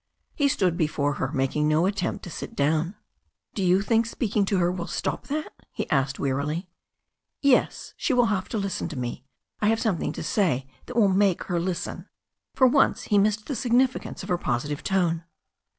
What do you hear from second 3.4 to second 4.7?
"Do you think speaking to